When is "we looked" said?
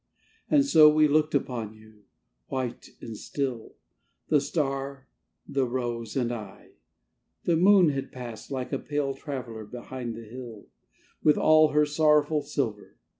0.89-1.35